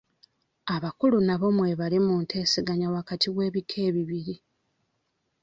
Abakulu 0.75 1.17
nabo 1.27 1.47
mwebali 1.57 1.99
mu 2.07 2.15
nteeseganya 2.23 2.87
wakati 2.95 3.27
w'ebika 3.35 3.77
ebibiri. 3.87 4.35